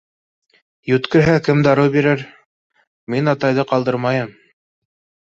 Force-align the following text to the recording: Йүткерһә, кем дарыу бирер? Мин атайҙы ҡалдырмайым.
Йүткерһә, 0.91 1.33
кем 1.47 1.59
дарыу 1.67 1.91
бирер? 1.95 2.23
Мин 3.15 3.29
атайҙы 3.35 3.65
ҡалдырмайым. 3.73 4.33